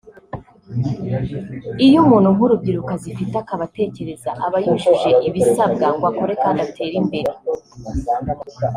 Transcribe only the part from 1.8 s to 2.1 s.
iyo